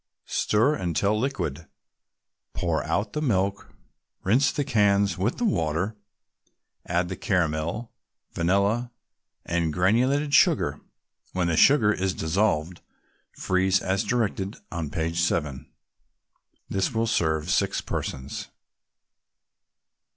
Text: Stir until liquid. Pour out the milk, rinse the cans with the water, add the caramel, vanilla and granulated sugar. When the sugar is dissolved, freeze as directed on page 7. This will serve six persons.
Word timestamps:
Stir 0.25 0.73
until 0.73 1.15
liquid. 1.19 1.67
Pour 2.53 2.83
out 2.85 3.13
the 3.13 3.21
milk, 3.21 3.71
rinse 4.23 4.51
the 4.51 4.63
cans 4.63 5.15
with 5.15 5.37
the 5.37 5.45
water, 5.45 5.95
add 6.87 7.07
the 7.07 7.15
caramel, 7.15 7.93
vanilla 8.33 8.89
and 9.45 9.71
granulated 9.71 10.33
sugar. 10.33 10.81
When 11.33 11.49
the 11.49 11.55
sugar 11.55 11.93
is 11.93 12.15
dissolved, 12.15 12.81
freeze 13.33 13.79
as 13.79 14.03
directed 14.03 14.57
on 14.71 14.89
page 14.89 15.19
7. 15.19 15.69
This 16.67 16.95
will 16.95 17.05
serve 17.05 17.51
six 17.51 17.79
persons. 17.79 18.47